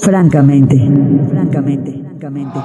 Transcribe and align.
Francamente, 0.00 0.76
francamente, 1.28 1.92
francamente. 1.92 2.60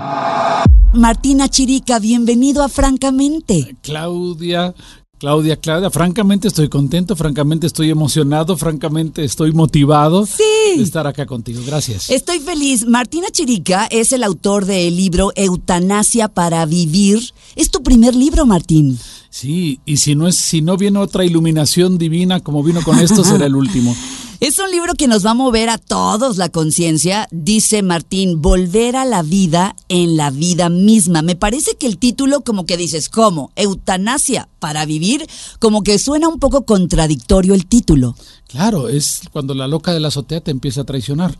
Martina 0.93 1.47
Chirica, 1.49 1.99
bienvenido 1.99 2.63
a 2.63 2.69
Francamente. 2.69 3.75
Claudia, 3.81 4.73
Claudia, 5.21 5.55
Claudia, 5.55 5.91
francamente 5.91 6.47
estoy 6.47 6.67
contento, 6.67 7.15
francamente 7.15 7.67
estoy 7.67 7.91
emocionado, 7.91 8.57
francamente 8.57 9.23
estoy 9.23 9.53
motivado 9.53 10.27
de 10.75 10.81
estar 10.81 11.05
acá 11.05 11.27
contigo. 11.27 11.61
Gracias. 11.65 12.09
Estoy 12.09 12.39
feliz. 12.39 12.87
Martina 12.87 13.27
Chirica 13.31 13.85
es 13.85 14.13
el 14.13 14.23
autor 14.23 14.65
del 14.65 14.95
libro 14.95 15.31
Eutanasia 15.35 16.27
para 16.27 16.65
Vivir. 16.65 17.19
Es 17.55 17.69
tu 17.69 17.83
primer 17.83 18.15
libro, 18.15 18.47
Martín. 18.47 18.97
Sí, 19.29 19.79
y 19.85 19.97
si 19.97 20.15
no 20.15 20.27
es, 20.27 20.35
si 20.35 20.61
no 20.61 20.75
viene 20.75 20.97
otra 20.97 21.23
iluminación 21.23 21.97
divina 21.97 22.39
como 22.39 22.63
vino 22.63 22.81
con 22.81 22.99
esto, 22.99 23.23
será 23.23 23.45
el 23.45 23.55
último. 23.55 23.95
Es 24.41 24.57
un 24.57 24.71
libro 24.71 24.95
que 24.95 25.07
nos 25.07 25.23
va 25.23 25.31
a 25.31 25.35
mover 25.35 25.69
a 25.69 25.77
todos 25.77 26.37
la 26.37 26.49
conciencia, 26.49 27.27
dice 27.29 27.83
Martín, 27.83 28.41
volver 28.41 28.95
a 28.95 29.05
la 29.05 29.21
vida 29.21 29.75
en 29.87 30.17
la 30.17 30.31
vida 30.31 30.67
misma. 30.67 31.21
Me 31.21 31.35
parece 31.35 31.75
que 31.75 31.85
el 31.85 31.99
título 31.99 32.41
como 32.41 32.65
que 32.65 32.75
dices, 32.75 33.07
¿cómo? 33.07 33.51
Eutanasia 33.55 34.49
para 34.57 34.83
vivir, 34.87 35.27
como 35.59 35.83
que 35.83 35.99
suena 35.99 36.27
un 36.27 36.39
poco 36.39 36.65
contradictorio 36.65 37.53
el 37.53 37.67
título. 37.67 38.15
Claro, 38.47 38.89
es 38.89 39.21
cuando 39.31 39.53
la 39.53 39.67
loca 39.67 39.93
de 39.93 39.99
la 39.99 40.07
azotea 40.07 40.41
te 40.41 40.49
empieza 40.49 40.81
a 40.81 40.85
traicionar. 40.85 41.37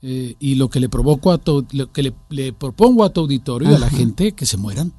Eh, 0.00 0.34
y 0.40 0.54
lo 0.54 0.70
que 0.70 0.80
le 0.80 0.88
provoco 0.88 1.32
a 1.32 1.36
tu, 1.36 1.66
lo 1.72 1.92
que 1.92 2.14
le, 2.30 2.52
propongo 2.54 3.04
a 3.04 3.12
tu 3.12 3.20
auditorio 3.20 3.70
y 3.70 3.74
a 3.74 3.78
la 3.78 3.90
gente 3.90 4.32
que 4.32 4.46
se 4.46 4.56
mueran. 4.56 4.94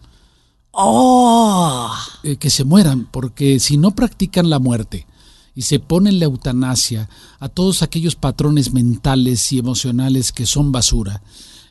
Oh. 0.70 1.92
Eh, 2.22 2.36
que 2.36 2.52
se 2.52 2.66
mueran, 2.66 3.08
porque 3.10 3.60
si 3.60 3.78
no 3.78 3.96
practican 3.96 4.52
la 4.52 4.60
muerte, 4.60 5.08
y 5.56 5.64
se 5.64 5.80
pone 5.80 6.12
la 6.12 6.26
eutanasia 6.26 7.10
a 7.40 7.50
todos 7.50 7.82
aquellos 7.82 8.16
patrones 8.16 8.74
mentales 8.74 9.52
y 9.52 9.60
emocionales 9.60 10.32
que 10.32 10.46
son 10.46 10.72
basura. 10.72 11.22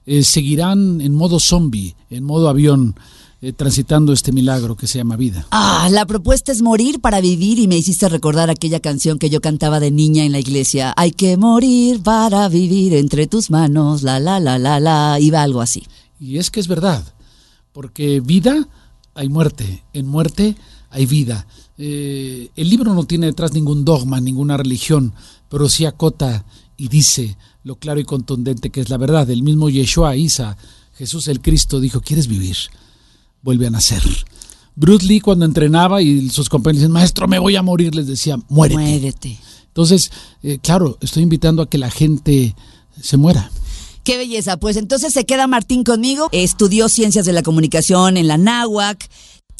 Eh, 0.07 0.23
seguirán 0.23 1.01
en 1.01 1.15
modo 1.15 1.39
zombie, 1.39 1.95
en 2.09 2.25
modo 2.25 2.49
avión, 2.49 2.95
eh, 3.43 3.55
transitando 3.55 4.13
este 4.13 4.33
milagro 4.33 4.77
que 4.77 4.87
se 4.87 4.99
llama 4.99 5.17
vida. 5.17 5.47
Ah, 5.51 5.89
la 5.91 6.05
propuesta 6.05 6.53
es 6.53 6.61
morir 6.61 7.01
para 7.01 7.23
vivir 7.23 7.59
y 7.59 7.69
me 7.69 7.79
hiciste 7.79 8.07
recordar 8.11 8.51
aquella 8.51 8.81
canción 8.81 9.19
que 9.19 9.31
yo 9.31 9.41
cantaba 9.41 9.81
de 9.81 9.91
niña 9.91 10.25
en 10.25 10.33
la 10.33 10.41
iglesia. 10.41 10.93
Hay 10.97 11.13
que 11.13 11.39
morir 11.39 12.03
para 12.03 12.49
vivir 12.51 12.93
entre 12.93 13.27
tus 13.27 13.51
manos, 13.51 14.03
la 14.03 14.21
la 14.21 14.41
la 14.41 14.59
la 14.59 14.79
la, 14.79 15.19
iba 15.21 15.43
algo 15.43 15.63
así. 15.63 15.85
Y 16.19 16.37
es 16.37 16.51
que 16.51 16.61
es 16.61 16.69
verdad, 16.69 17.03
porque 17.73 18.21
vida 18.21 18.69
hay 19.15 19.31
muerte, 19.31 19.85
en 19.95 20.07
muerte 20.07 20.55
hay 20.91 21.07
vida. 21.07 21.47
Eh, 21.83 22.51
el 22.57 22.69
libro 22.69 22.93
no 22.93 23.05
tiene 23.05 23.25
detrás 23.25 23.55
ningún 23.55 23.87
dogma, 23.87 24.21
ninguna 24.21 24.59
religión, 24.59 25.15
pero 25.49 25.67
sí 25.67 25.87
acota 25.87 26.45
y 26.77 26.89
dice 26.89 27.39
lo 27.65 27.77
claro 27.77 28.01
y 28.01 28.05
contundente 28.05 28.69
que 28.69 28.83
es 28.83 28.91
la 28.91 28.99
verdad. 28.99 29.31
El 29.31 29.43
mismo 29.43 29.71
Yeshua, 29.71 30.15
Isa, 30.15 30.59
Jesús 30.95 31.27
el 31.29 31.41
Cristo 31.41 31.81
dijo, 31.81 32.03
¿quieres 32.03 32.27
vivir? 32.27 32.57
Vuelve 33.41 33.67
a 33.67 33.71
nacer. 33.71 34.03
Bruce 34.77 35.07
Lee 35.07 35.21
cuando 35.21 35.47
entrenaba 35.47 36.03
y 36.03 36.29
sus 36.29 36.51
compañeros 36.51 36.83
dicen, 36.83 36.93
maestro, 36.93 37.27
me 37.27 37.39
voy 37.39 37.57
a 37.57 37.63
morir, 37.63 37.95
les 37.95 38.07
decía, 38.07 38.39
muérete. 38.51 38.79
Muérete. 38.79 39.39
Entonces, 39.69 40.13
eh, 40.43 40.59
claro, 40.61 40.99
estoy 41.01 41.23
invitando 41.23 41.63
a 41.63 41.71
que 41.71 41.79
la 41.79 41.91
gente 41.91 42.55
se 43.01 43.17
muera. 43.17 43.51
Qué 44.05 44.19
belleza. 44.19 44.59
Pues 44.59 44.77
entonces 44.77 45.15
se 45.15 45.25
queda 45.25 45.47
Martín 45.47 45.85
conmigo. 45.85 46.29
Estudió 46.33 46.91
ciencias 46.91 47.25
de 47.25 47.33
la 47.33 47.43
comunicación 47.43 48.19
en 48.19 48.29
la 48.29 48.37
NAWAC 48.37 49.09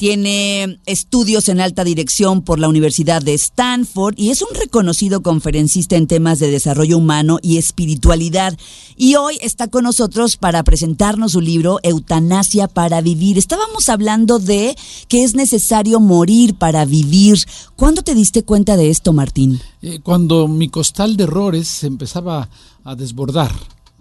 tiene 0.01 0.79
estudios 0.87 1.47
en 1.47 1.61
alta 1.61 1.83
dirección 1.83 2.41
por 2.41 2.57
la 2.57 2.67
Universidad 2.67 3.21
de 3.21 3.35
Stanford 3.35 4.15
y 4.17 4.31
es 4.31 4.41
un 4.41 4.47
reconocido 4.55 5.21
conferencista 5.21 5.95
en 5.95 6.07
temas 6.07 6.39
de 6.39 6.49
desarrollo 6.49 6.97
humano 6.97 7.37
y 7.43 7.57
espiritualidad. 7.57 8.57
Y 8.97 9.13
hoy 9.13 9.37
está 9.41 9.67
con 9.67 9.83
nosotros 9.83 10.37
para 10.37 10.63
presentarnos 10.63 11.33
su 11.33 11.39
libro 11.39 11.77
Eutanasia 11.83 12.67
para 12.67 13.01
Vivir. 13.01 13.37
Estábamos 13.37 13.89
hablando 13.89 14.39
de 14.39 14.75
que 15.07 15.23
es 15.23 15.35
necesario 15.35 15.99
morir 15.99 16.55
para 16.55 16.83
vivir. 16.85 17.37
¿Cuándo 17.75 18.01
te 18.01 18.15
diste 18.15 18.41
cuenta 18.41 18.77
de 18.77 18.89
esto, 18.89 19.13
Martín? 19.13 19.61
Eh, 19.83 19.99
cuando 20.01 20.47
mi 20.47 20.69
costal 20.69 21.15
de 21.15 21.25
errores 21.25 21.83
empezaba 21.83 22.49
a 22.83 22.95
desbordar. 22.95 23.51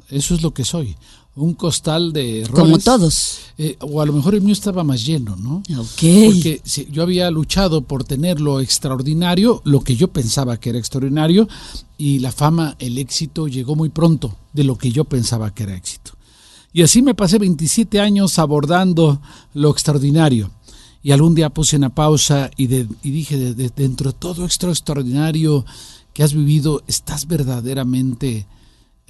Eso 0.08 0.34
es 0.34 0.40
lo 0.40 0.54
que 0.54 0.64
soy 0.64 0.96
un 1.36 1.54
costal 1.54 2.12
de 2.12 2.42
errores. 2.42 2.60
Como 2.60 2.78
todos. 2.78 3.38
Eh, 3.56 3.76
o 3.80 4.00
a 4.00 4.06
lo 4.06 4.12
mejor 4.12 4.34
el 4.34 4.42
mío 4.42 4.52
estaba 4.52 4.84
más 4.84 5.04
lleno, 5.04 5.36
¿no? 5.36 5.62
Ok. 5.78 6.02
Porque 6.26 6.60
yo 6.90 7.02
había 7.02 7.30
luchado 7.30 7.82
por 7.82 8.04
tener 8.04 8.40
lo 8.40 8.60
extraordinario, 8.60 9.62
lo 9.64 9.80
que 9.80 9.96
yo 9.96 10.08
pensaba 10.08 10.58
que 10.58 10.70
era 10.70 10.78
extraordinario, 10.78 11.48
y 11.96 12.18
la 12.18 12.32
fama, 12.32 12.76
el 12.78 12.98
éxito 12.98 13.48
llegó 13.48 13.76
muy 13.76 13.90
pronto 13.90 14.36
de 14.52 14.64
lo 14.64 14.76
que 14.76 14.90
yo 14.90 15.04
pensaba 15.04 15.54
que 15.54 15.64
era 15.64 15.76
éxito. 15.76 16.12
Y 16.72 16.82
así 16.82 17.02
me 17.02 17.14
pasé 17.14 17.38
27 17.38 18.00
años 18.00 18.38
abordando 18.38 19.20
lo 19.54 19.70
extraordinario. 19.70 20.50
Y 21.02 21.12
algún 21.12 21.34
día 21.34 21.50
puse 21.50 21.76
una 21.76 21.94
pausa 21.94 22.50
y, 22.56 22.64
y 22.74 23.10
dije, 23.10 23.36
dentro 23.54 24.12
de 24.12 24.18
todo 24.18 24.44
extraordinario 24.44 25.64
que 26.12 26.22
has 26.22 26.34
vivido, 26.34 26.82
¿estás 26.86 27.26
verdaderamente 27.26 28.46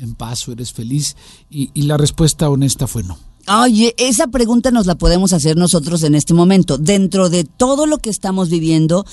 en 0.01 0.15
paz 0.15 0.47
o 0.49 0.53
eres 0.53 0.73
feliz? 0.73 1.17
Y, 1.51 1.71
la 1.83 1.97
respuesta 1.97 2.49
honesta 2.49 2.87
fue 2.87 3.03
no. 3.03 3.19
Oye, 3.49 3.95
esa 3.99 4.29
pregunta 4.29 4.71
nos 4.71 4.87
la 4.87 4.97
podemos 4.97 5.33
hacer 5.33 5.57
nosotros 5.57 6.03
en 6.03 6.15
este 6.15 6.35
momento. 6.35 6.79
Dentro 6.79 7.31
de 7.31 7.45
todo 7.45 7.87
lo 7.87 7.99
que 7.99 8.11
estamos 8.11 8.49
viviendo, 8.51 9.07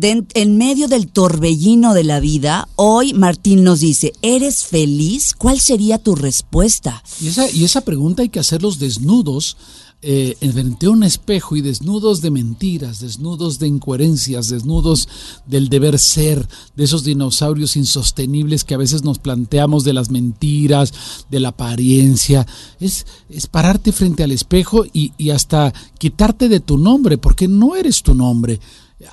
en 0.00 0.56
medio 0.56 0.88
del 0.88 1.08
torbellino 1.08 1.92
de 1.92 2.04
la 2.04 2.20
vida, 2.20 2.68
hoy 2.76 3.12
Martín 3.12 3.64
nos 3.64 3.80
dice, 3.80 4.12
¿eres 4.22 4.64
feliz? 4.64 5.34
¿Cuál 5.36 5.60
sería 5.60 5.98
tu 5.98 6.14
respuesta? 6.14 7.02
Y 7.20 7.28
esa, 7.28 7.50
y 7.50 7.64
esa 7.64 7.80
pregunta 7.82 8.22
hay 8.22 8.28
que 8.28 8.40
hacerlos 8.40 8.78
desnudos 8.78 9.56
eh, 10.04 10.36
frente 10.52 10.86
a 10.86 10.90
un 10.90 11.04
espejo 11.04 11.54
y 11.54 11.60
desnudos 11.60 12.20
de 12.20 12.32
mentiras, 12.32 12.98
desnudos 12.98 13.60
de 13.60 13.68
incoherencias, 13.68 14.48
desnudos 14.48 15.08
del 15.46 15.68
deber 15.68 15.96
ser, 15.98 16.48
de 16.74 16.84
esos 16.84 17.04
dinosaurios 17.04 17.76
insostenibles 17.76 18.64
que 18.64 18.74
a 18.74 18.78
veces 18.78 19.04
nos 19.04 19.20
planteamos 19.20 19.84
de 19.84 19.92
las 19.92 20.10
mentiras, 20.10 20.92
de 21.30 21.38
la 21.38 21.50
apariencia, 21.50 22.46
es, 22.80 23.06
es 23.28 23.46
pararte 23.46 23.92
frente 23.92 24.24
al 24.24 24.32
espejo 24.32 24.84
y, 24.92 25.12
y 25.16 25.30
hasta 25.30 25.72
quitarte 25.98 26.48
de 26.48 26.58
tu 26.58 26.78
nombre, 26.78 27.16
porque 27.16 27.46
no 27.46 27.76
eres 27.76 28.02
tu 28.02 28.14
nombre. 28.14 28.58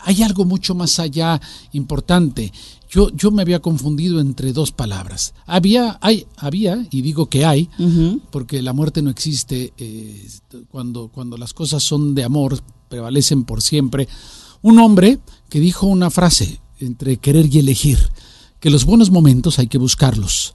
Hay 0.04 0.24
algo 0.24 0.46
mucho 0.46 0.76
más 0.76 1.00
allá 1.00 1.40
importante 1.72 2.52
yo, 2.90 3.10
yo 3.12 3.32
me 3.32 3.44
había 3.44 3.60
confundido 3.60 4.20
entre 4.20 4.52
dos 4.52 4.72
palabras. 4.72 5.34
Había, 5.46 6.00
hay, 6.02 6.26
había, 6.38 6.88
y 6.90 7.02
digo 7.02 7.28
que 7.28 7.46
hay, 7.46 7.70
porque 8.32 8.62
la 8.62 8.74
muerte 8.74 9.02
no 9.02 9.12
existe 9.12 9.74
eh, 9.78 10.28
cuando, 10.70 11.10
cuando 11.10 11.38
las 11.38 11.54
cosas 11.54 11.84
son 11.84 12.16
de 12.16 12.24
amor, 12.24 12.60
prevalecen 12.90 13.44
por 13.44 13.62
siempre. 13.62 14.08
Un 14.62 14.80
hombre 14.80 15.20
que 15.50 15.60
dijo 15.60 15.86
una 15.88 16.10
frase 16.10 16.60
entre 16.80 17.18
querer 17.18 17.48
y 17.54 17.60
elegir 17.60 18.00
que 18.60 18.70
los 18.70 18.84
buenos 18.84 19.10
momentos 19.10 19.58
hay 19.58 19.68
que 19.68 19.78
buscarlos, 19.78 20.54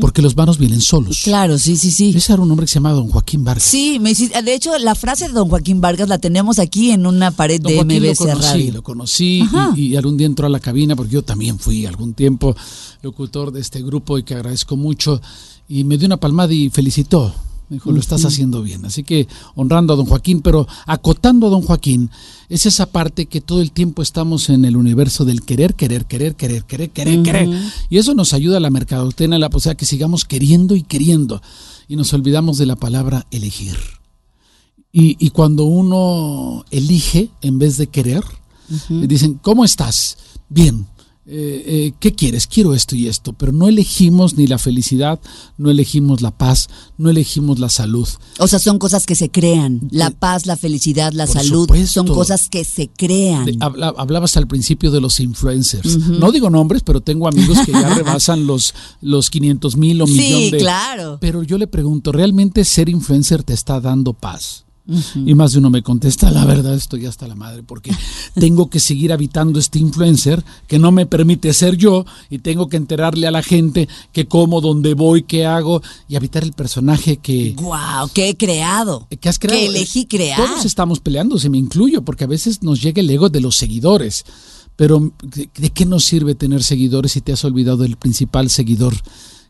porque 0.00 0.20
los 0.20 0.36
malos 0.36 0.58
vienen 0.58 0.82
solos. 0.82 1.22
Claro, 1.24 1.58
sí, 1.58 1.76
sí, 1.76 1.90
sí. 1.90 2.12
Ese 2.14 2.34
era 2.34 2.42
un 2.42 2.50
hombre 2.50 2.66
que 2.66 2.72
se 2.72 2.74
llamaba 2.74 2.96
Don 2.96 3.08
Joaquín 3.08 3.42
Vargas. 3.42 3.64
Sí, 3.64 3.98
me, 3.98 4.12
de 4.14 4.54
hecho 4.54 4.76
la 4.78 4.94
frase 4.94 5.28
de 5.28 5.34
Don 5.34 5.48
Joaquín 5.48 5.80
Vargas 5.80 6.08
la 6.08 6.18
tenemos 6.18 6.58
aquí 6.58 6.90
en 6.90 7.06
una 7.06 7.30
pared 7.30 7.60
de 7.60 7.82
MBC 7.82 8.20
lo 8.20 8.26
conocí, 8.26 8.70
Lo 8.70 8.82
conocí 8.82 9.48
y, 9.74 9.80
y, 9.80 9.96
algún 9.96 10.18
día 10.18 10.26
entró 10.26 10.46
a 10.46 10.50
la 10.50 10.60
cabina, 10.60 10.94
porque 10.94 11.12
yo 11.14 11.22
también 11.22 11.58
fui 11.58 11.86
algún 11.86 12.12
tiempo 12.12 12.54
locutor 13.02 13.50
de 13.50 13.60
este 13.60 13.82
grupo 13.82 14.18
y 14.18 14.24
que 14.24 14.34
agradezco 14.34 14.76
mucho, 14.76 15.20
y 15.68 15.84
me 15.84 15.96
dio 15.96 16.06
una 16.06 16.18
palmada 16.18 16.52
y 16.52 16.68
felicitó 16.68 17.34
me 17.68 17.76
dijo, 17.76 17.92
lo 17.92 18.00
estás 18.00 18.24
haciendo 18.24 18.62
bien. 18.62 18.84
Así 18.84 19.04
que 19.04 19.28
honrando 19.54 19.92
a 19.92 19.96
don 19.96 20.06
Joaquín, 20.06 20.40
pero 20.40 20.66
acotando 20.86 21.46
a 21.46 21.50
don 21.50 21.62
Joaquín, 21.62 22.10
es 22.48 22.66
esa 22.66 22.86
parte 22.86 23.26
que 23.26 23.40
todo 23.40 23.60
el 23.60 23.72
tiempo 23.72 24.02
estamos 24.02 24.48
en 24.48 24.64
el 24.64 24.76
universo 24.76 25.24
del 25.24 25.42
querer, 25.42 25.74
querer, 25.74 26.06
querer, 26.06 26.34
querer, 26.34 26.64
querer, 26.64 26.90
querer, 26.90 27.22
querer. 27.22 27.48
Y 27.90 27.98
eso 27.98 28.14
nos 28.14 28.32
ayuda 28.32 28.56
a 28.56 28.60
la 28.60 28.70
mercadotecnia, 28.70 29.38
la 29.38 29.50
posibilidad 29.50 29.78
que 29.78 29.86
sigamos 29.86 30.24
queriendo 30.24 30.76
y 30.76 30.82
queriendo. 30.82 31.42
Y 31.88 31.96
nos 31.96 32.12
olvidamos 32.14 32.58
de 32.58 32.66
la 32.66 32.76
palabra 32.76 33.26
elegir. 33.30 33.76
Y, 34.90 35.16
y 35.24 35.30
cuando 35.30 35.64
uno 35.64 36.64
elige 36.70 37.30
en 37.42 37.58
vez 37.58 37.76
de 37.76 37.88
querer, 37.88 38.24
dicen, 38.88 39.34
¿cómo 39.42 39.64
estás? 39.64 40.16
Bien 40.48 40.86
eh, 41.30 41.62
eh, 41.66 41.92
¿qué 42.00 42.14
quieres? 42.14 42.46
Quiero 42.46 42.72
esto 42.72 42.96
y 42.96 43.06
esto, 43.06 43.34
pero 43.34 43.52
no 43.52 43.68
elegimos 43.68 44.38
ni 44.38 44.46
la 44.46 44.56
felicidad, 44.56 45.20
no 45.58 45.70
elegimos 45.70 46.22
la 46.22 46.30
paz, 46.30 46.68
no 46.96 47.10
elegimos 47.10 47.58
la 47.58 47.68
salud. 47.68 48.08
O 48.38 48.48
sea, 48.48 48.58
son 48.58 48.78
cosas 48.78 49.04
que 49.04 49.14
se 49.14 49.28
crean. 49.28 49.88
La 49.90 50.08
paz, 50.08 50.46
la 50.46 50.56
felicidad, 50.56 51.12
la 51.12 51.26
salud, 51.26 51.68
son 51.86 52.06
cosas 52.06 52.48
que 52.48 52.64
se 52.64 52.88
crean. 52.88 53.58
hablabas 53.60 54.38
al 54.38 54.46
principio 54.46 54.90
de 54.90 55.02
los 55.02 55.20
influencers. 55.20 55.98
No 55.98 56.32
digo 56.32 56.48
nombres, 56.48 56.82
pero 56.82 57.02
tengo 57.02 57.28
amigos 57.28 57.58
que 57.66 57.72
ya 57.72 57.88
rebasan 57.94 58.46
los, 58.46 58.74
los 59.02 59.28
500 59.28 59.76
mil 59.76 60.00
o 60.00 60.06
millón 60.06 60.50
de... 60.50 60.58
claro. 60.58 61.18
Pero 61.20 61.42
yo 61.42 61.58
le 61.58 61.66
pregunto, 61.66 62.10
¿realmente 62.10 62.64
ser 62.64 62.88
influencer 62.88 63.42
te 63.42 63.52
está 63.52 63.80
dando 63.80 64.14
paz? 64.14 64.64
Y 65.14 65.34
más 65.34 65.52
de 65.52 65.58
uno 65.58 65.68
me 65.68 65.82
contesta, 65.82 66.30
la 66.30 66.46
verdad 66.46 66.74
estoy 66.74 67.04
hasta 67.04 67.28
la 67.28 67.34
madre, 67.34 67.62
porque 67.62 67.94
tengo 68.34 68.70
que 68.70 68.80
seguir 68.80 69.12
habitando 69.12 69.58
este 69.58 69.78
influencer 69.78 70.42
que 70.66 70.78
no 70.78 70.92
me 70.92 71.04
permite 71.04 71.52
ser 71.52 71.76
yo 71.76 72.06
y 72.30 72.38
tengo 72.38 72.68
que 72.68 72.78
enterarle 72.78 73.26
a 73.26 73.30
la 73.30 73.42
gente 73.42 73.86
que 74.12 74.26
como, 74.26 74.62
dónde 74.62 74.94
voy, 74.94 75.24
qué 75.24 75.44
hago 75.44 75.82
y 76.08 76.16
habitar 76.16 76.42
el 76.42 76.54
personaje 76.54 77.18
que... 77.18 77.54
¡Wow! 77.58 78.10
¿Qué 78.14 78.30
he 78.30 78.36
creado? 78.36 79.06
Que 79.20 79.28
has 79.28 79.38
creado. 79.38 79.60
Que 79.60 79.66
elegí 79.66 80.06
crear. 80.06 80.38
Todos 80.42 80.64
estamos 80.64 81.00
peleando, 81.00 81.38
se 81.38 81.50
me 81.50 81.58
incluyo, 81.58 82.02
porque 82.02 82.24
a 82.24 82.28
veces 82.28 82.62
nos 82.62 82.80
llega 82.80 83.00
el 83.00 83.10
ego 83.10 83.28
de 83.28 83.42
los 83.42 83.56
seguidores. 83.56 84.24
Pero 84.74 85.12
¿de 85.22 85.70
qué 85.70 85.84
nos 85.84 86.04
sirve 86.04 86.34
tener 86.34 86.62
seguidores 86.62 87.12
si 87.12 87.20
te 87.20 87.32
has 87.32 87.44
olvidado 87.44 87.78
del 87.78 87.96
principal 87.96 88.48
seguidor, 88.48 88.94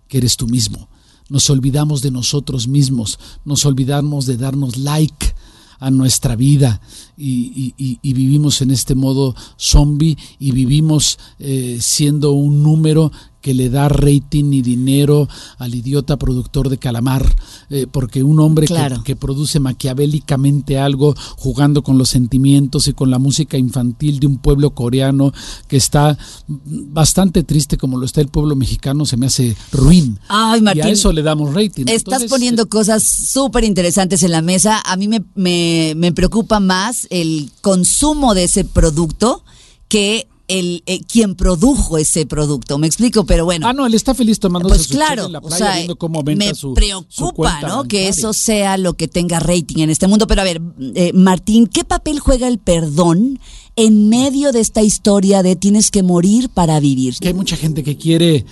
que 0.09 0.19
eres 0.19 0.37
tú 0.37 0.49
mismo? 0.49 0.89
Nos 1.29 1.51
olvidamos 1.51 2.03
de 2.03 2.11
nosotros 2.11 2.69
mismos, 2.69 3.19
nos 3.45 3.67
olvidamos 3.67 4.27
de 4.27 4.37
darnos 4.37 4.77
like 4.79 5.35
a 5.81 5.91
nuestra 5.91 6.37
vida 6.37 6.81
y, 7.17 7.75
vivimos 8.03 8.63
en 8.63 8.71
este 8.71 8.95
modo 8.95 9.35
zombie 9.57 10.17
y 10.39 10.53
vivimos 10.53 11.19
eh, 11.39 11.79
siendo 11.81 12.33
un 12.33 12.63
número 12.63 13.13
que 13.49 13.55
le 13.55 13.71
da 13.71 13.89
rating 13.89 14.53
y 14.53 14.61
dinero 14.61 15.27
al 15.57 15.75
idiota 15.75 16.19
productor 16.19 16.69
de 16.69 16.77
Calamar, 16.77 17.25
eh, 17.71 17.87
porque 17.91 18.23
un 18.23 18.41
hombre 18.41 18.67
que, 19.03 19.17
produce 19.17 19.59
maquiavélicamente 19.59 20.79
algo, 20.79 21.15
jugando 21.39 21.83
con 21.83 21.97
los 21.97 22.11
sentimientos 22.11 22.89
y 22.89 22.93
con 22.93 23.11
la 23.11 23.19
música 23.19 23.57
infantil 23.57 24.21
de 24.21 24.27
un 24.27 24.37
pueblo 24.37 24.75
coreano 24.75 25.33
que 25.67 25.79
está 25.79 26.19
bastante 26.47 27.43
triste 27.43 27.79
como 27.79 27.97
lo 27.97 28.05
está 28.05 28.21
el 28.21 28.29
pueblo 28.29 28.55
mexicano, 28.55 29.07
se 29.07 29.17
me 29.17 29.25
hace 29.25 29.57
ruin. 29.73 30.19
Ay, 30.29 30.61
Martín, 30.61 30.85
y 30.85 30.89
a 30.89 30.91
eso 30.91 31.11
le 31.11 31.23
damos 31.23 31.55
rating. 31.55 31.87
Estás 31.89 32.25
poniendo 32.25 32.65
eh, 32.65 32.69
cosas 32.69 33.03
súper 33.03 33.65
interesantes 33.65 34.23
en 34.25 34.33
la 34.33 34.43
mesa. 34.43 34.83
A 34.85 34.95
mí 34.99 35.09
me, 35.09 35.25
me, 35.35 35.95
me 35.97 36.13
preocupa 36.13 36.61
más 36.61 37.07
el 37.09 37.51
consumo 37.63 38.35
de 38.35 38.45
ese 38.45 38.67
producto 38.67 39.43
que 39.89 40.29
el 40.49 40.83
eh, 40.87 41.01
quien 41.01 41.35
produjo 41.35 41.99
ese 41.99 42.27
producto. 42.27 42.79
Me 42.79 42.87
explico, 42.87 43.25
pero 43.25 43.45
bueno. 43.45 43.69
Ah, 43.69 43.73
no, 43.73 43.87
él 43.87 43.95
está 43.95 44.15
feliz 44.15 44.41
tomando 44.41 44.69
pues 44.69 44.89
claro, 44.89 45.27
en 45.27 45.33
la 45.33 45.41
playa, 45.41 45.75
viendo 45.77 45.97
cómo 45.97 46.23
me 46.23 46.37
preocupa, 46.75 47.61
¿no? 47.63 47.85
Que 47.85 48.09
eso 48.09 48.33
sea 48.33 48.79
lo 48.79 48.95
que 48.95 49.09
tenga 49.09 49.39
rating 49.39 49.83
en 49.83 49.91
este 49.91 50.09
mundo. 50.09 50.27
Pero 50.27 50.41
a 50.41 50.45
ver, 50.45 50.61
eh, 50.95 51.13
Martín, 51.15 51.67
¿qué 51.67 51.85
papel 51.85 52.19
juega 52.19 52.49
el 52.49 52.59
perdón 52.59 53.39
en 53.77 54.09
medio 54.09 54.51
de 54.51 54.61
esta 54.61 54.83
historia 54.83 55.43
de 55.43 55.55
tienes 55.55 55.91
que 55.91 56.03
morir 56.03 56.49
para 56.49 56.81
vivir? 56.81 57.15
Que 57.21 57.29
hay 57.29 57.35
mucha 57.35 57.57
gente 57.57 57.85
que 57.85 57.97
quiere 57.97 58.45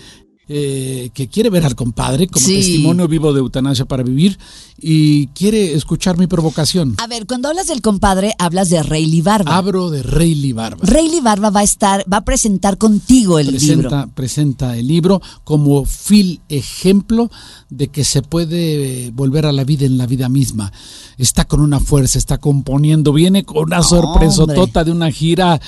eh, 0.49 1.11
que 1.13 1.27
quiere 1.27 1.51
ver 1.51 1.65
al 1.65 1.75
compadre 1.75 2.29
como 2.29 2.47
testimonio 2.47 3.09
vivo 3.09 3.33
de 3.33 3.41
eutanasia 3.41 3.85
para 3.85 4.05
vivir 4.05 4.39
y 4.79 5.27
quiere 5.29 5.75
escuchar 5.75 6.19
mi 6.19 6.27
provocación. 6.29 6.95
A 6.99 7.07
ver, 7.07 7.27
cuando 7.27 7.49
hablas 7.49 7.67
del 7.67 7.83
compadre, 7.83 8.35
hablas 8.39 8.71
de 8.71 8.83
Rayleigh 8.83 9.23
Barba. 9.23 9.57
Hablo 9.57 9.91
de 9.91 10.03
Rayleigh 10.03 10.53
Barba. 10.53 10.79
Rayleigh 10.83 11.23
Barba 11.23 11.51
va 11.51 11.61
a 11.61 11.65
estar, 11.65 12.05
va 12.13 12.19
a 12.19 12.25
presentar 12.25 12.79
contigo 12.79 13.39
el 13.39 13.57
libro. 13.57 13.91
Presenta 14.15 14.77
el 14.77 14.87
libro 14.87 15.21
como 15.45 15.85
fil 15.85 16.41
ejemplo 16.49 17.31
de 17.69 17.89
que 17.89 18.05
se 18.05 18.23
puede 18.23 19.11
volver 19.13 19.47
a 19.47 19.53
la 19.53 19.65
vida 19.65 19.87
en 19.87 19.99
la 19.99 20.07
vida 20.07 20.29
misma. 20.29 20.73
Está 21.19 21.47
con 21.47 21.61
una 21.61 21.81
fuerza, 21.81 22.19
está 22.19 22.39
componiendo, 22.39 23.13
viene 23.13 23.45
con 23.45 23.65
una 23.65 23.83
sorpresa 23.83 24.47
tota 24.47 24.85
de 24.85 24.93
una 24.93 25.11
gira. 25.11 25.61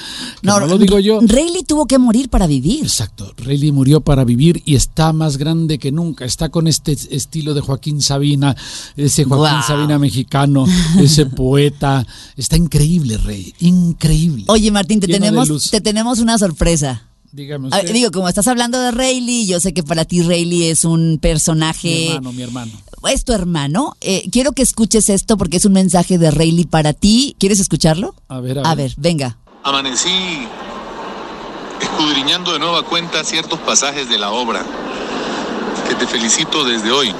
No, 0.42 0.60
lo 0.60 0.78
digo 0.78 0.98
yo. 0.98 1.20
Rayleigh 1.20 1.64
tuvo 1.64 1.86
que 1.86 1.98
morir 1.98 2.28
para 2.28 2.46
vivir. 2.46 2.82
Exacto, 2.82 3.32
Rayleigh 3.38 3.72
murió 3.72 4.02
para 4.02 4.24
vivir 4.24 4.62
y 4.68 4.74
está 4.74 5.14
más 5.14 5.38
grande 5.38 5.78
que 5.78 5.90
nunca. 5.90 6.26
Está 6.26 6.50
con 6.50 6.66
este 6.66 6.92
estilo 6.92 7.54
de 7.54 7.62
Joaquín 7.62 8.02
Sabina 8.02 8.54
ese 8.96 9.24
Joaquín 9.24 9.62
Sabina 9.66 9.98
mexicano, 9.98 10.66
ese 11.00 11.24
poeta. 11.26 12.06
Está 12.36 12.58
increíble, 12.58 13.16
Rey, 13.16 13.54
increíble. 13.60 14.44
Oye, 14.48 14.70
Martín, 14.70 15.00
te 15.00 15.06
tenemos, 15.06 15.70
te 15.70 15.80
tenemos 15.80 16.18
una 16.18 16.36
sorpresa. 16.36 17.04
Dígame 17.32 17.68
usted. 17.68 17.92
digo, 17.94 18.10
como 18.10 18.28
estás 18.28 18.46
hablando 18.46 18.78
de 18.78 18.90
Rayleigh, 18.90 19.46
yo 19.46 19.58
sé 19.58 19.72
que 19.72 19.82
para 19.82 20.04
ti 20.04 20.20
Rayleigh 20.20 20.70
es 20.70 20.84
un 20.84 21.18
personaje. 21.18 21.88
Mi 21.88 22.08
hermano, 22.08 22.32
mi 22.32 22.42
hermano. 22.42 22.72
Es 23.10 23.24
tu 23.24 23.32
hermano. 23.32 23.96
Eh, 24.02 24.28
quiero 24.30 24.52
que 24.52 24.60
escuches 24.60 25.08
esto 25.08 25.38
porque 25.38 25.56
es 25.56 25.64
un 25.64 25.72
mensaje 25.72 26.18
de 26.18 26.30
Rayleigh 26.30 26.66
para 26.66 26.92
ti. 26.92 27.36
¿Quieres 27.38 27.58
escucharlo? 27.58 28.14
A 28.28 28.40
ver, 28.40 28.58
a, 28.58 28.62
ver. 28.62 28.66
A 28.66 28.74
ver, 28.74 28.94
venga. 28.98 29.38
Amanecí 29.62 30.46
escudriñando 31.84 32.52
de 32.52 32.58
nueva 32.58 32.82
cuenta 32.82 33.24
ciertos 33.24 33.58
pasajes 33.60 34.08
de 34.08 34.18
la 34.18 34.30
obra 34.30 34.62
que 35.88 35.94
te 35.94 36.06
felicito 36.06 36.64
desde 36.64 36.90
hoy 36.90 37.14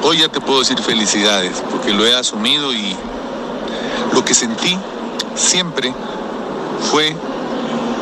Hoy 0.00 0.18
ya 0.18 0.28
te 0.28 0.40
puedo 0.40 0.60
decir 0.60 0.78
felicidades, 0.78 1.60
porque 1.70 1.92
lo 1.92 2.06
he 2.06 2.14
asumido 2.14 2.72
y 2.72 2.96
lo 4.12 4.24
que 4.24 4.32
sentí 4.32 4.78
siempre 5.34 5.92
fue 6.90 7.16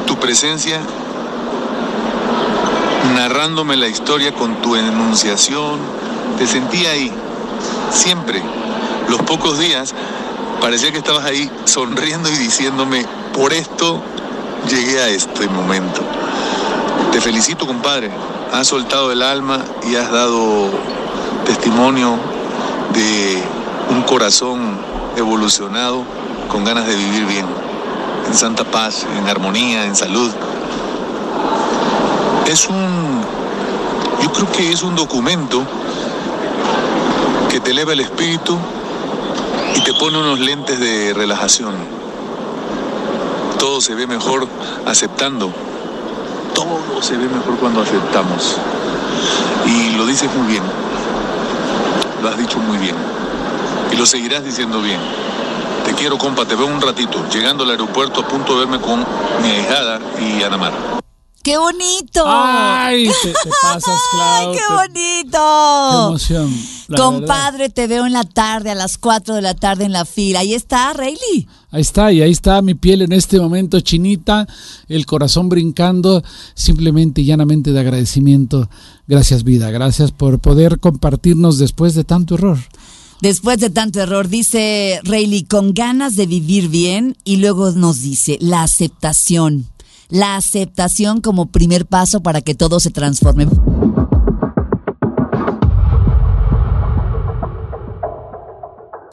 tu 0.06 0.16
presencia 0.16 0.78
narrándome 3.14 3.76
la 3.76 3.88
historia 3.88 4.32
con 4.32 4.56
tu 4.56 4.76
enunciación. 4.76 5.78
Te 6.38 6.46
sentí 6.46 6.84
ahí, 6.84 7.10
siempre. 7.90 8.42
Los 9.08 9.22
pocos 9.22 9.58
días 9.58 9.94
parecía 10.60 10.92
que 10.92 10.98
estabas 10.98 11.24
ahí 11.24 11.50
sonriendo 11.64 12.28
y 12.28 12.36
diciéndome, 12.36 13.06
por 13.32 13.54
esto 13.54 14.02
llegué 14.66 15.00
a 15.00 15.08
este 15.08 15.48
momento. 15.48 16.02
Te 17.12 17.20
felicito, 17.20 17.66
compadre. 17.66 18.10
Has 18.52 18.68
soltado 18.68 19.12
el 19.12 19.22
alma 19.22 19.60
y 19.88 19.96
has 19.96 20.10
dado 20.10 20.70
testimonio 21.44 22.16
de 22.92 23.42
un 23.90 24.02
corazón 24.02 24.78
evolucionado 25.16 26.04
con 26.48 26.64
ganas 26.64 26.86
de 26.86 26.94
vivir 26.94 27.26
bien, 27.26 27.46
en 28.26 28.34
santa 28.34 28.64
paz, 28.64 29.06
en 29.18 29.28
armonía, 29.28 29.84
en 29.84 29.96
salud. 29.96 30.30
Es 32.46 32.68
un, 32.68 33.22
yo 34.22 34.32
creo 34.32 34.52
que 34.52 34.72
es 34.72 34.82
un 34.82 34.94
documento 34.94 35.62
que 37.50 37.60
te 37.60 37.70
eleva 37.70 37.92
el 37.92 38.00
espíritu 38.00 38.56
y 39.74 39.80
te 39.82 39.92
pone 39.94 40.18
unos 40.18 40.38
lentes 40.40 40.78
de 40.78 41.12
relajación. 41.14 41.95
Todo 43.66 43.80
se 43.80 43.96
ve 43.96 44.06
mejor 44.06 44.46
aceptando. 44.86 45.52
Todo 46.54 47.02
se 47.02 47.16
ve 47.16 47.28
mejor 47.28 47.56
cuando 47.56 47.82
aceptamos. 47.82 48.54
Y 49.66 49.96
lo 49.96 50.06
dices 50.06 50.32
muy 50.36 50.46
bien 50.46 50.62
lo 52.22 52.28
has 52.28 52.38
dicho 52.38 52.60
muy 52.60 52.78
bien. 52.78 52.94
Y 53.92 53.96
lo 53.96 54.06
seguirás 54.06 54.44
diciendo 54.44 54.80
bien. 54.80 55.00
Te 55.84 55.94
quiero, 55.94 56.16
compa, 56.16 56.44
te 56.44 56.54
veo 56.54 56.66
un 56.66 56.80
ratito. 56.80 57.24
Llegando 57.32 57.64
al 57.64 57.70
aeropuerto 57.70 58.20
a 58.20 58.28
punto 58.28 58.54
de 58.54 58.66
verme 58.66 58.80
con 58.80 59.00
mi 59.42 59.48
hijada 59.48 59.98
y 60.20 60.44
Anamar. 60.44 61.05
¡Qué 61.46 61.56
bonito! 61.58 62.24
¡Ay! 62.26 63.08
Te, 63.22 63.32
pasas, 63.62 64.00
claro. 64.10 64.50
¡Qué 64.50 64.58
bonito! 64.74 65.38
¡Qué 65.92 66.06
emoción! 66.08 66.52
Compadre, 66.96 67.68
te 67.68 67.86
veo 67.86 68.04
en 68.04 68.14
la 68.14 68.24
tarde, 68.24 68.72
a 68.72 68.74
las 68.74 68.98
4 68.98 69.36
de 69.36 69.42
la 69.42 69.54
tarde 69.54 69.84
en 69.84 69.92
la 69.92 70.04
fila. 70.04 70.40
Ahí 70.40 70.54
está, 70.54 70.92
Rayleigh. 70.92 71.46
Ahí 71.70 71.82
está, 71.82 72.10
y 72.10 72.20
ahí 72.20 72.32
está 72.32 72.60
mi 72.62 72.74
piel 72.74 73.02
en 73.02 73.12
este 73.12 73.38
momento 73.38 73.78
chinita, 73.78 74.48
el 74.88 75.06
corazón 75.06 75.48
brincando, 75.48 76.24
simplemente 76.54 77.20
y 77.20 77.26
llanamente 77.26 77.70
de 77.70 77.78
agradecimiento. 77.78 78.68
Gracias, 79.06 79.44
vida. 79.44 79.70
Gracias 79.70 80.10
por 80.10 80.40
poder 80.40 80.80
compartirnos 80.80 81.58
después 81.58 81.94
de 81.94 82.02
tanto 82.02 82.34
error. 82.34 82.58
Después 83.20 83.60
de 83.60 83.70
tanto 83.70 84.00
error, 84.00 84.28
dice 84.28 84.98
Rayleigh, 85.04 85.46
con 85.46 85.74
ganas 85.74 86.16
de 86.16 86.26
vivir 86.26 86.70
bien, 86.70 87.16
y 87.22 87.36
luego 87.36 87.70
nos 87.70 88.02
dice 88.02 88.36
la 88.40 88.64
aceptación 88.64 89.68
la 90.08 90.36
aceptación 90.36 91.20
como 91.20 91.46
primer 91.46 91.86
paso 91.86 92.20
para 92.22 92.40
que 92.40 92.54
todo 92.54 92.80
se 92.80 92.90
transforme. 92.90 93.46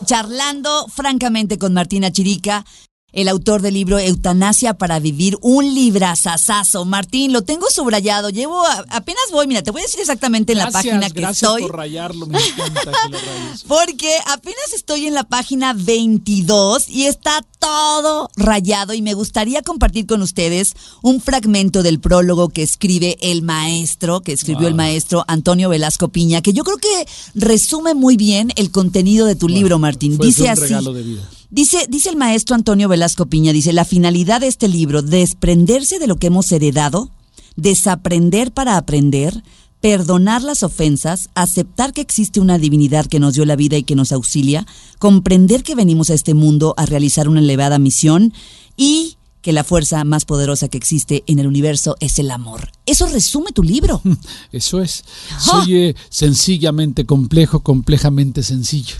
Charlando 0.05 0.87
francamente 0.89 1.57
con 1.57 1.73
Martina 1.73 2.11
Chirica, 2.11 2.65
el 3.13 3.27
autor 3.27 3.61
del 3.61 3.75
libro 3.75 3.99
Eutanasia 3.99 4.73
para 4.73 4.99
Vivir, 4.99 5.37
un 5.41 5.73
librazazazo. 5.73 6.83
Martín, 6.83 7.31
lo 7.31 7.43
tengo 7.43 7.67
subrayado, 7.69 8.29
llevo, 8.29 8.63
apenas 8.89 9.23
voy, 9.31 9.47
mira, 9.47 9.61
te 9.61 9.71
voy 9.71 9.81
a 9.81 9.85
decir 9.85 9.99
exactamente 9.99 10.53
en 10.53 10.57
la 10.57 10.71
página 10.71 11.09
que 11.09 11.21
gracias 11.21 11.49
estoy. 11.49 11.61
por 11.61 11.77
rayarlo, 11.77 12.25
me 12.25 12.39
encanta 12.39 12.81
que 12.81 13.09
lo 13.11 13.17
rayes. 13.19 13.63
Porque 13.67 14.15
apenas 14.25 14.73
estoy 14.75 15.05
en 15.05 15.13
la 15.13 15.23
página 15.23 15.73
22 15.73 16.89
y 16.89 17.05
está 17.05 17.45
todo 17.59 18.29
rayado 18.35 18.93
y 18.93 19.01
me 19.01 19.13
gustaría 19.13 19.61
compartir 19.61 20.07
con 20.07 20.21
ustedes 20.21 20.73
un 21.01 21.21
fragmento 21.21 21.83
del 21.83 21.99
prólogo 21.99 22.49
que 22.49 22.63
escribe 22.63 23.17
el 23.21 23.43
maestro, 23.43 24.21
que 24.21 24.33
escribió 24.33 24.67
el 24.67 24.75
maestro 24.75 25.23
Antonio 25.27 25.69
Velasco 25.69 26.07
Piña, 26.07 26.41
que 26.41 26.53
yo 26.53 26.63
creo 26.63 26.77
que 26.77 27.07
resume 27.35 27.93
muy 27.93 28.17
bien 28.17 28.51
el 28.55 28.71
contenido 28.71 29.27
de 29.27 29.35
tu 29.35 29.47
libro, 29.47 29.77
Martín. 29.77 30.17
Dice 30.17 30.49
así. 30.49 30.61
Regalo 30.61 30.93
de 30.93 31.03
vida. 31.03 31.29
Dice, 31.53 31.85
dice 31.87 32.09
el 32.09 32.15
maestro 32.15 32.55
Antonio 32.55 32.89
Velasco 32.89 33.27
Piña, 33.27 33.53
dice, 33.53 33.73
la 33.73 33.85
finalidad 33.85 34.41
de 34.41 34.47
este 34.47 34.67
libro, 34.67 35.03
desprenderse 35.03 35.99
de 35.99 36.07
lo 36.07 36.15
que 36.15 36.25
hemos 36.25 36.51
heredado, 36.51 37.11
desaprender 37.55 38.51
para 38.51 38.75
aprender, 38.75 39.43
perdonar 39.79 40.41
las 40.41 40.63
ofensas, 40.63 41.29
aceptar 41.35 41.93
que 41.93 42.01
existe 42.01 42.39
una 42.39 42.57
divinidad 42.57 43.05
que 43.05 43.19
nos 43.19 43.35
dio 43.35 43.45
la 43.45 43.55
vida 43.55 43.77
y 43.77 43.83
que 43.83 43.93
nos 43.93 44.11
auxilia, 44.11 44.65
comprender 44.97 45.61
que 45.61 45.75
venimos 45.75 46.09
a 46.09 46.15
este 46.15 46.33
mundo 46.33 46.73
a 46.75 46.87
realizar 46.87 47.29
una 47.29 47.41
elevada 47.41 47.77
misión 47.77 48.33
y 48.75 49.17
que 49.43 49.53
la 49.53 49.63
fuerza 49.63 50.03
más 50.05 50.25
poderosa 50.25 50.69
que 50.69 50.79
existe 50.79 51.23
en 51.27 51.37
el 51.37 51.45
universo 51.45 51.97
es 51.99 52.17
el 52.17 52.31
amor. 52.31 52.71
Eso 52.87 53.05
resume 53.05 53.51
tu 53.51 53.61
libro. 53.61 54.01
Eso 54.51 54.81
es. 54.81 55.05
Soy 55.37 55.95
sencillamente 56.09 57.05
complejo, 57.05 57.59
complejamente 57.59 58.41
sencillo 58.41 58.95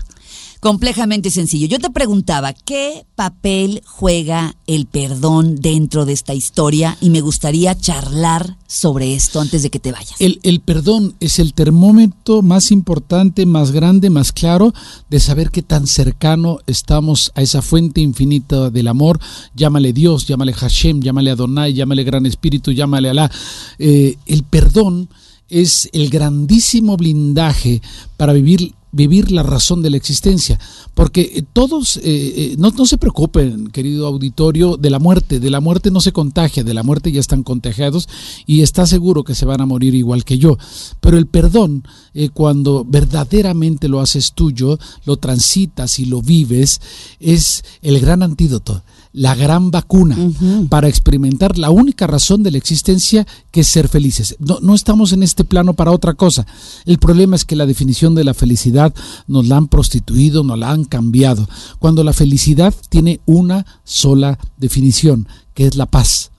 complejamente 0.64 1.30
sencillo. 1.30 1.66
Yo 1.66 1.78
te 1.78 1.90
preguntaba, 1.90 2.54
¿qué 2.54 3.04
papel 3.16 3.82
juega 3.84 4.56
el 4.66 4.86
perdón 4.86 5.56
dentro 5.56 6.06
de 6.06 6.14
esta 6.14 6.32
historia? 6.32 6.96
Y 7.02 7.10
me 7.10 7.20
gustaría 7.20 7.76
charlar 7.78 8.56
sobre 8.66 9.14
esto 9.14 9.42
antes 9.42 9.62
de 9.62 9.68
que 9.68 9.78
te 9.78 9.92
vayas. 9.92 10.18
El, 10.20 10.40
el, 10.42 10.60
perdón 10.60 11.16
es 11.20 11.38
el 11.38 11.52
termómetro 11.52 12.40
más 12.40 12.72
importante, 12.72 13.44
más 13.44 13.72
grande, 13.72 14.08
más 14.08 14.32
claro 14.32 14.72
de 15.10 15.20
saber 15.20 15.50
qué 15.50 15.60
tan 15.60 15.86
cercano 15.86 16.60
estamos 16.66 17.30
a 17.34 17.42
esa 17.42 17.60
fuente 17.60 18.00
infinita 18.00 18.70
del 18.70 18.88
amor. 18.88 19.20
Llámale 19.54 19.92
Dios, 19.92 20.26
llámale 20.26 20.54
Hashem, 20.54 21.02
llámale 21.02 21.30
Adonai, 21.30 21.74
llámale 21.74 22.04
Gran 22.04 22.24
Espíritu, 22.24 22.72
llámale 22.72 23.10
Alá. 23.10 23.30
Eh, 23.78 24.16
el 24.24 24.44
perdón 24.44 25.10
es 25.50 25.90
el 25.92 26.08
grandísimo 26.08 26.96
blindaje 26.96 27.82
para 28.16 28.32
vivir 28.32 28.72
vivir 28.94 29.32
la 29.32 29.42
razón 29.42 29.82
de 29.82 29.90
la 29.90 29.96
existencia. 29.96 30.58
Porque 30.94 31.20
eh, 31.20 31.44
todos, 31.52 31.96
eh, 31.98 32.02
eh, 32.04 32.54
no, 32.58 32.70
no, 32.70 32.86
se 32.86 32.98
preocupen, 32.98 33.68
querido 33.68 34.06
auditorio, 34.06 34.76
de 34.76 34.90
la 34.90 34.98
muerte. 34.98 35.40
De 35.40 35.50
la 35.50 35.60
muerte 35.60 35.90
no 35.90 36.00
se 36.00 36.12
contagia, 36.12 36.64
de 36.64 36.74
la 36.74 36.82
muerte 36.82 37.12
ya 37.12 37.20
están 37.20 37.42
contagiados 37.42 38.08
y 38.46 38.62
está 38.62 38.86
seguro 38.86 39.24
que 39.24 39.34
se 39.34 39.46
van 39.46 39.60
a 39.60 39.66
morir 39.66 39.94
igual 39.94 40.24
que 40.24 40.38
yo. 40.38 40.56
Pero 41.00 41.18
el 41.18 41.26
perdón, 41.26 41.84
cuando 42.32 42.84
verdaderamente 42.88 43.88
lo 43.88 44.00
haces 44.00 44.32
tuyo, 44.32 44.78
lo 45.04 45.16
transitas 45.16 45.98
y 45.98 46.04
lo 46.06 46.22
vives, 46.22 46.80
es 47.20 47.64
el 47.82 48.00
gran 48.00 48.22
antídoto 48.22 48.82
la 49.14 49.36
gran 49.36 49.70
vacuna 49.70 50.18
para 50.68 50.88
experimentar 50.88 51.56
la 51.56 51.70
única 51.70 52.06
razón 52.06 52.42
de 52.42 52.50
la 52.50 52.58
existencia 52.58 53.26
que 53.52 53.60
es 53.60 53.68
ser 53.68 53.88
felices. 53.88 54.36
No, 54.40 54.58
no 54.60 54.74
estamos 54.74 55.12
en 55.12 55.22
este 55.22 55.44
plano 55.44 55.74
para 55.74 55.92
otra 55.92 56.14
cosa. 56.14 56.46
El 56.84 56.98
problema 56.98 57.36
es 57.36 57.44
que 57.44 57.56
la 57.56 57.64
definición 57.64 58.16
de 58.16 58.24
la 58.24 58.34
felicidad 58.34 58.92
nos 59.28 59.46
la 59.46 59.56
han 59.56 59.68
prostituido, 59.68 60.42
nos 60.42 60.58
la 60.58 60.72
han 60.72 60.84
cambiado. 60.84 61.48
Cuando 61.78 62.02
la 62.02 62.12
felicidad 62.12 62.74
tiene 62.88 63.20
una 63.24 63.64
sola 63.84 64.38
definición, 64.58 65.28
que 65.54 65.68
es 65.68 65.76
la 65.76 65.86
paz 65.86 66.32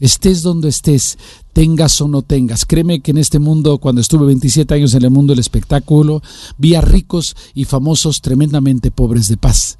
estés 0.00 0.42
donde 0.42 0.70
estés, 0.70 1.18
tengas 1.52 2.00
o 2.00 2.08
no 2.08 2.22
tengas. 2.22 2.64
Créeme 2.64 3.00
que 3.00 3.10
en 3.10 3.18
este 3.18 3.38
mundo, 3.38 3.78
cuando 3.78 4.00
estuve 4.00 4.26
27 4.26 4.74
años 4.74 4.94
en 4.94 5.04
el 5.04 5.10
mundo 5.10 5.32
del 5.32 5.40
espectáculo, 5.40 6.22
vi 6.58 6.74
a 6.74 6.80
ricos 6.80 7.36
y 7.54 7.64
famosos 7.64 8.20
tremendamente 8.20 8.90
pobres 8.90 9.28
de 9.28 9.36
paz. 9.36 9.78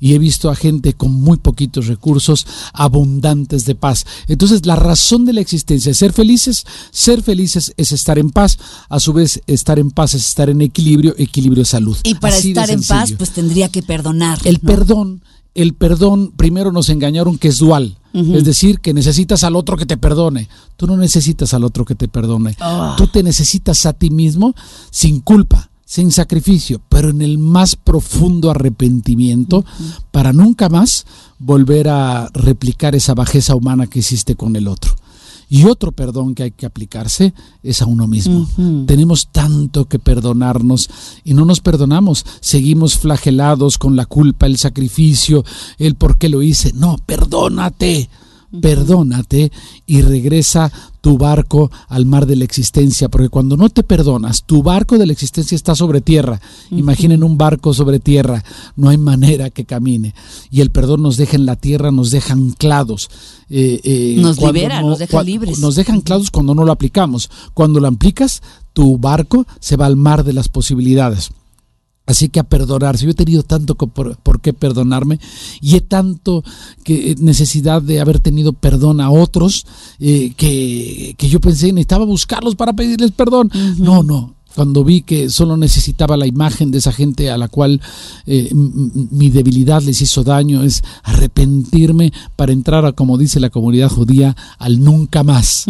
Y 0.00 0.14
he 0.14 0.18
visto 0.18 0.50
a 0.50 0.56
gente 0.56 0.94
con 0.94 1.12
muy 1.12 1.36
poquitos 1.36 1.86
recursos, 1.86 2.46
abundantes 2.72 3.66
de 3.66 3.74
paz. 3.74 4.06
Entonces, 4.28 4.64
la 4.64 4.76
razón 4.76 5.26
de 5.26 5.34
la 5.34 5.42
existencia 5.42 5.90
es 5.90 5.98
ser 5.98 6.14
felices. 6.14 6.64
Ser 6.90 7.22
felices 7.22 7.74
es 7.76 7.92
estar 7.92 8.18
en 8.18 8.30
paz. 8.30 8.58
A 8.88 8.98
su 8.98 9.12
vez, 9.12 9.42
estar 9.46 9.78
en 9.78 9.90
paz 9.90 10.14
es 10.14 10.26
estar 10.26 10.48
en 10.48 10.62
equilibrio. 10.62 11.14
Equilibrio 11.18 11.62
es 11.62 11.68
salud. 11.68 11.98
Y 12.02 12.14
para 12.14 12.36
estar 12.36 12.70
en 12.70 12.82
paz, 12.82 13.12
pues 13.12 13.30
tendría 13.30 13.68
que 13.68 13.82
perdonar. 13.82 14.38
El 14.44 14.58
perdón 14.58 15.22
el 15.54 15.74
perdón, 15.74 16.32
primero 16.36 16.72
nos 16.72 16.88
engañaron 16.88 17.38
que 17.38 17.48
es 17.48 17.58
dual. 17.58 17.96
Es 18.12 18.44
decir, 18.44 18.80
que 18.80 18.92
necesitas 18.92 19.44
al 19.44 19.54
otro 19.54 19.76
que 19.76 19.86
te 19.86 19.96
perdone. 19.96 20.48
Tú 20.76 20.88
no 20.88 20.96
necesitas 20.96 21.54
al 21.54 21.62
otro 21.62 21.84
que 21.84 21.94
te 21.94 22.08
perdone. 22.08 22.56
Ah. 22.58 22.96
Tú 22.98 23.06
te 23.06 23.22
necesitas 23.22 23.86
a 23.86 23.92
ti 23.92 24.10
mismo 24.10 24.52
sin 24.90 25.20
culpa, 25.20 25.70
sin 25.84 26.10
sacrificio, 26.10 26.80
pero 26.88 27.10
en 27.10 27.22
el 27.22 27.38
más 27.38 27.76
profundo 27.76 28.50
arrepentimiento 28.50 29.64
para 30.10 30.32
nunca 30.32 30.68
más 30.68 31.06
volver 31.38 31.88
a 31.88 32.28
replicar 32.34 32.96
esa 32.96 33.14
bajeza 33.14 33.54
humana 33.54 33.86
que 33.86 34.00
hiciste 34.00 34.34
con 34.34 34.56
el 34.56 34.66
otro. 34.66 34.96
Y 35.52 35.64
otro 35.64 35.90
perdón 35.90 36.36
que 36.36 36.44
hay 36.44 36.50
que 36.52 36.64
aplicarse 36.64 37.34
es 37.64 37.82
a 37.82 37.86
uno 37.86 38.06
mismo. 38.06 38.48
Tenemos 38.86 39.28
tanto 39.32 39.86
que 39.86 39.98
perdonarnos 39.98 40.88
y 41.24 41.34
no 41.34 41.44
nos 41.44 41.60
perdonamos. 41.60 42.24
Seguimos 42.40 42.96
flagelados 42.96 43.76
con 43.76 43.96
la 43.96 44.06
culpa, 44.06 44.46
el 44.46 44.58
sacrificio, 44.58 45.44
el 45.78 45.96
por 45.96 46.18
qué 46.18 46.28
lo 46.28 46.40
hice. 46.42 46.72
No, 46.72 46.96
perdónate 47.04 48.08
perdónate 48.60 49.52
y 49.86 50.02
regresa 50.02 50.72
tu 51.00 51.16
barco 51.16 51.70
al 51.88 52.04
mar 52.04 52.26
de 52.26 52.36
la 52.36 52.44
existencia, 52.44 53.08
porque 53.08 53.28
cuando 53.28 53.56
no 53.56 53.70
te 53.70 53.82
perdonas, 53.82 54.44
tu 54.44 54.62
barco 54.62 54.98
de 54.98 55.06
la 55.06 55.12
existencia 55.12 55.56
está 55.56 55.74
sobre 55.74 56.00
tierra. 56.00 56.40
Imaginen 56.70 57.24
un 57.24 57.38
barco 57.38 57.72
sobre 57.72 58.00
tierra, 58.00 58.44
no 58.76 58.88
hay 58.88 58.98
manera 58.98 59.50
que 59.50 59.64
camine. 59.64 60.14
Y 60.50 60.60
el 60.60 60.70
perdón 60.70 61.02
nos 61.02 61.16
deja 61.16 61.36
en 61.36 61.46
la 61.46 61.56
tierra, 61.56 61.90
nos 61.90 62.10
deja 62.10 62.34
anclados. 62.34 63.08
Eh, 63.48 63.80
eh, 63.82 64.16
nos 64.18 64.40
libera, 64.40 64.82
nos 64.82 64.98
deja 64.98 65.22
libres. 65.22 65.58
Nos 65.58 65.76
deja 65.76 65.92
anclados 65.92 66.30
cuando 66.30 66.54
no 66.54 66.64
lo 66.64 66.72
aplicamos. 66.72 67.30
Cuando 67.54 67.80
lo 67.80 67.88
aplicas, 67.88 68.42
tu 68.72 68.98
barco 68.98 69.46
se 69.58 69.76
va 69.76 69.86
al 69.86 69.96
mar 69.96 70.24
de 70.24 70.34
las 70.34 70.48
posibilidades. 70.48 71.30
Así 72.10 72.28
que 72.28 72.40
a 72.40 72.44
perdonarse. 72.44 73.04
Yo 73.04 73.12
he 73.12 73.14
tenido 73.14 73.44
tanto 73.44 73.76
por, 73.76 74.40
qué 74.40 74.52
perdonarme 74.52 75.20
y 75.60 75.76
he 75.76 75.80
tanto 75.80 76.42
que, 76.82 77.14
necesidad 77.18 77.80
de 77.80 78.00
haber 78.00 78.18
tenido 78.18 78.52
perdón 78.52 79.00
a 79.00 79.10
otros 79.10 79.64
eh, 80.00 80.32
que, 80.36 81.14
que, 81.16 81.28
yo 81.28 81.40
pensé 81.40 81.72
necesitaba 81.72 82.04
buscarlos 82.04 82.56
para 82.56 82.72
pedirles 82.72 83.12
perdón. 83.12 83.50
No, 83.78 84.02
no 84.02 84.39
cuando 84.54 84.84
vi 84.84 85.02
que 85.02 85.30
solo 85.30 85.56
necesitaba 85.56 86.16
la 86.16 86.26
imagen 86.26 86.70
de 86.70 86.78
esa 86.78 86.92
gente 86.92 87.30
a 87.30 87.38
la 87.38 87.48
cual 87.48 87.80
eh, 88.26 88.50
mi 88.52 89.30
debilidad 89.30 89.82
les 89.82 90.00
hizo 90.02 90.24
daño, 90.24 90.62
es 90.62 90.82
arrepentirme 91.02 92.12
para 92.36 92.52
entrar 92.52 92.84
a, 92.84 92.92
como 92.92 93.18
dice 93.18 93.40
la 93.40 93.50
comunidad 93.50 93.88
judía, 93.88 94.36
al 94.58 94.82
nunca 94.82 95.22
más. 95.22 95.64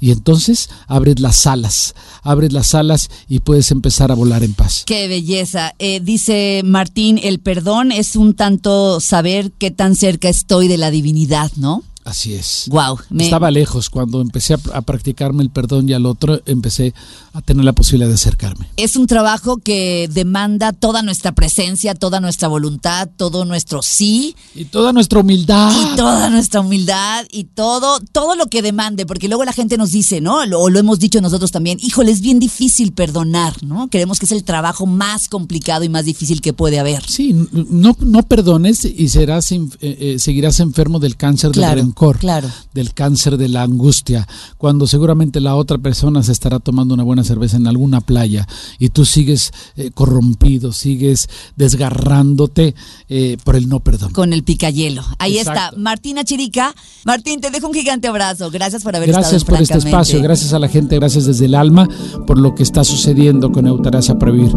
Y 0.00 0.10
entonces 0.10 0.68
abres 0.86 1.20
las 1.20 1.46
alas, 1.46 1.94
abres 2.22 2.52
las 2.52 2.74
alas 2.74 3.10
y 3.28 3.40
puedes 3.40 3.70
empezar 3.70 4.10
a 4.10 4.14
volar 4.14 4.42
en 4.42 4.54
paz. 4.54 4.84
Qué 4.86 5.08
belleza. 5.08 5.74
Eh, 5.78 6.00
dice 6.00 6.62
Martín, 6.64 7.20
el 7.22 7.38
perdón 7.38 7.92
es 7.92 8.16
un 8.16 8.34
tanto 8.34 9.00
saber 9.00 9.52
qué 9.52 9.70
tan 9.70 9.94
cerca 9.94 10.28
estoy 10.28 10.68
de 10.68 10.78
la 10.78 10.90
divinidad, 10.90 11.50
¿no? 11.56 11.82
Así 12.08 12.32
es. 12.32 12.64
Wow. 12.70 13.00
Estaba 13.18 13.50
lejos. 13.50 13.90
Cuando 13.90 14.22
empecé 14.22 14.54
a, 14.54 14.80
practicarme 14.80 15.42
el 15.42 15.50
perdón 15.50 15.90
y 15.90 15.92
al 15.92 16.06
otro, 16.06 16.40
empecé 16.46 16.94
a 17.38 17.42
tener 17.42 17.64
la 17.64 17.72
posibilidad 17.72 18.08
de 18.08 18.14
acercarme. 18.14 18.68
Es 18.76 18.96
un 18.96 19.06
trabajo 19.06 19.58
que 19.58 20.08
demanda 20.12 20.72
toda 20.72 21.02
nuestra 21.02 21.32
presencia, 21.32 21.94
toda 21.94 22.20
nuestra 22.20 22.48
voluntad, 22.48 23.08
todo 23.16 23.44
nuestro 23.44 23.80
sí. 23.80 24.34
Y 24.56 24.64
toda 24.64 24.92
nuestra 24.92 25.20
humildad. 25.20 25.70
Y 25.70 25.96
toda 25.96 26.30
nuestra 26.30 26.60
humildad 26.60 27.26
y 27.30 27.44
todo, 27.44 28.00
todo 28.12 28.34
lo 28.34 28.46
que 28.46 28.60
demande, 28.60 29.06
porque 29.06 29.28
luego 29.28 29.44
la 29.44 29.52
gente 29.52 29.76
nos 29.78 29.92
dice, 29.92 30.20
¿no? 30.20 30.40
O 30.40 30.68
lo 30.68 30.78
hemos 30.78 30.98
dicho 30.98 31.20
nosotros 31.20 31.52
también, 31.52 31.78
híjole, 31.80 32.10
es 32.10 32.20
bien 32.20 32.40
difícil 32.40 32.92
perdonar, 32.92 33.62
¿no? 33.62 33.88
Creemos 33.88 34.18
que 34.18 34.26
es 34.26 34.32
el 34.32 34.42
trabajo 34.42 34.86
más 34.86 35.28
complicado 35.28 35.84
y 35.84 35.88
más 35.88 36.04
difícil 36.04 36.40
que 36.40 36.52
puede 36.52 36.80
haber. 36.80 37.08
Sí, 37.08 37.34
no, 37.52 37.96
no 38.00 38.22
perdones 38.24 38.84
y 38.84 39.08
serás, 39.08 39.52
eh, 39.52 39.68
eh, 39.80 40.16
seguirás 40.18 40.58
enfermo 40.58 40.98
del 40.98 41.16
cáncer 41.16 41.52
del 41.52 41.70
rencor 41.70 42.18
claro. 42.18 42.50
del 42.74 42.94
cáncer 42.94 43.36
de 43.36 43.48
la 43.48 43.62
angustia, 43.62 44.26
cuando 44.56 44.88
seguramente 44.88 45.40
la 45.40 45.54
otra 45.54 45.78
persona 45.78 46.22
se 46.24 46.32
estará 46.32 46.58
tomando 46.58 46.94
una 46.94 47.04
buena 47.04 47.24
cerveza 47.28 47.56
en 47.56 47.66
alguna 47.66 48.00
playa 48.00 48.46
y 48.78 48.88
tú 48.88 49.04
sigues 49.04 49.52
eh, 49.76 49.90
corrompido, 49.94 50.72
sigues 50.72 51.28
desgarrándote 51.56 52.74
eh, 53.08 53.36
por 53.44 53.56
el 53.56 53.68
no 53.68 53.80
perdón. 53.80 54.12
Con 54.12 54.32
el 54.32 54.42
picayelo. 54.42 55.04
Ahí 55.18 55.38
está. 55.38 55.72
Martina 55.76 56.24
Chirica. 56.24 56.74
Martín, 57.04 57.40
te 57.40 57.50
dejo 57.50 57.68
un 57.68 57.74
gigante 57.74 58.08
abrazo. 58.08 58.50
Gracias 58.50 58.82
por 58.82 58.96
haber 58.96 59.08
gracias 59.08 59.42
estado 59.42 59.56
Gracias 59.56 59.70
por 59.70 59.78
este 59.78 59.88
espacio, 59.88 60.22
gracias 60.22 60.52
a 60.52 60.58
la 60.58 60.68
gente, 60.68 60.96
gracias 60.96 61.26
desde 61.26 61.46
el 61.46 61.54
alma 61.54 61.88
por 62.26 62.38
lo 62.38 62.54
que 62.54 62.62
está 62.62 62.82
sucediendo 62.84 63.52
con 63.52 63.66
Eutanasia 63.66 64.18
Previr. 64.18 64.50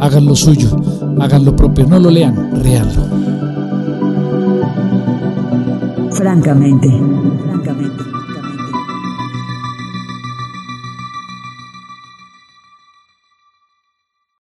Hagan 0.00 0.26
lo 0.26 0.36
suyo, 0.36 0.76
hagan 1.20 1.44
lo 1.44 1.56
propio, 1.56 1.86
no 1.86 1.98
lo 1.98 2.10
lean, 2.10 2.62
realo 2.62 3.36
francamente. 6.16 6.88